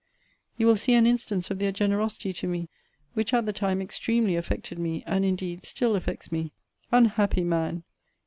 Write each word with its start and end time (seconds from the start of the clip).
You 0.57 0.65
will 0.65 0.77
see 0.77 0.95
an 0.95 1.05
instance 1.05 1.51
of 1.51 1.59
their 1.59 1.71
generosity 1.71 2.33
to 2.33 2.47
me, 2.47 2.69
which 3.13 3.35
at 3.35 3.45
the 3.45 3.53
time 3.53 3.83
extremely 3.83 4.35
affected 4.35 4.79
me, 4.79 5.03
and 5.05 5.23
indeed 5.23 5.63
still 5.63 5.95
affects 5.95 6.31
me. 6.31 6.53
Unhappy 6.91 7.43
man! 7.43 7.83